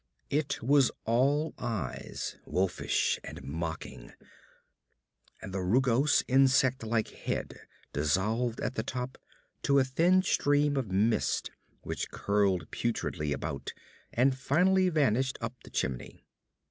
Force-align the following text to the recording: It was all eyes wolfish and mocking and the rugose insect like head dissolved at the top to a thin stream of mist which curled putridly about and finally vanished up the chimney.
It 0.31 0.63
was 0.63 0.89
all 1.05 1.53
eyes 1.59 2.35
wolfish 2.47 3.19
and 3.23 3.43
mocking 3.43 4.13
and 5.43 5.53
the 5.53 5.61
rugose 5.61 6.23
insect 6.27 6.81
like 6.81 7.09
head 7.09 7.67
dissolved 7.93 8.59
at 8.61 8.73
the 8.73 8.81
top 8.81 9.19
to 9.61 9.77
a 9.77 9.83
thin 9.83 10.23
stream 10.23 10.75
of 10.75 10.89
mist 10.89 11.51
which 11.81 12.09
curled 12.09 12.71
putridly 12.71 13.31
about 13.31 13.73
and 14.11 14.35
finally 14.35 14.89
vanished 14.89 15.37
up 15.39 15.53
the 15.63 15.69
chimney. 15.69 16.25